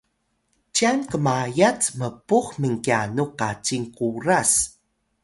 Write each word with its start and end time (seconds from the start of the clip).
cyan 0.75 0.99
qmayat 1.11 1.81
mpux 1.99 2.45
minqyanux 2.61 3.31
kacing 3.39 3.85
Kuras 3.95 4.51